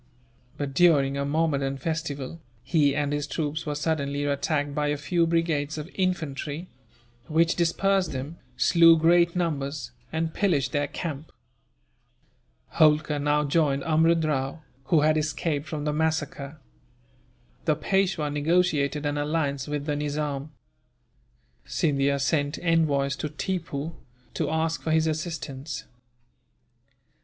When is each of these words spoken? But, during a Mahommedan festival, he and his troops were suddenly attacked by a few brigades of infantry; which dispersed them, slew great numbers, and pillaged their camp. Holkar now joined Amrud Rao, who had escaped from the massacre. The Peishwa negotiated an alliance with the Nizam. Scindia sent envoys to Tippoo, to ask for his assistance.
But, 0.57 0.73
during 0.73 1.15
a 1.15 1.23
Mahommedan 1.25 1.77
festival, 1.77 2.41
he 2.63 2.95
and 2.95 3.13
his 3.13 3.27
troops 3.27 3.67
were 3.67 3.75
suddenly 3.75 4.25
attacked 4.25 4.73
by 4.73 4.87
a 4.87 4.97
few 4.97 5.27
brigades 5.27 5.77
of 5.77 5.91
infantry; 5.93 6.69
which 7.27 7.53
dispersed 7.53 8.11
them, 8.11 8.39
slew 8.57 8.97
great 8.97 9.35
numbers, 9.35 9.91
and 10.11 10.33
pillaged 10.33 10.71
their 10.71 10.87
camp. 10.87 11.31
Holkar 12.79 13.19
now 13.19 13.43
joined 13.43 13.83
Amrud 13.83 14.25
Rao, 14.25 14.63
who 14.85 15.01
had 15.01 15.17
escaped 15.17 15.67
from 15.67 15.85
the 15.85 15.93
massacre. 15.93 16.59
The 17.65 17.75
Peishwa 17.75 18.31
negotiated 18.31 19.05
an 19.05 19.19
alliance 19.19 19.67
with 19.67 19.85
the 19.85 19.95
Nizam. 19.95 20.49
Scindia 21.63 22.17
sent 22.19 22.57
envoys 22.63 23.15
to 23.17 23.29
Tippoo, 23.29 23.93
to 24.33 24.49
ask 24.49 24.81
for 24.81 24.89
his 24.89 25.05
assistance. 25.05 25.83